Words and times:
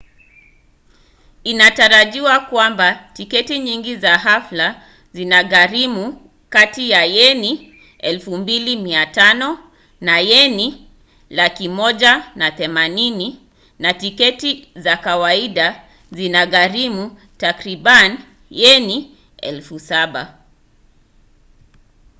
inatarajiwa 1.43 2.39
kwamba 2.39 3.09
tiketi 3.13 3.59
nyingi 3.59 3.95
za 3.95 4.17
hafla 4.17 4.83
zitagharimu 5.13 6.29
kati 6.49 6.89
ya 6.89 7.05
yeni 7.05 7.75
2,500 7.99 9.57
na 10.01 10.19
yeni 10.19 10.87
130,000 11.31 13.33
na 13.79 13.93
tiketi 13.93 14.67
za 14.75 14.97
kawaida 14.97 15.83
zikigharimu 16.11 17.17
takriban 17.37 18.17
yeni 18.51 19.15
7,000 19.39 20.27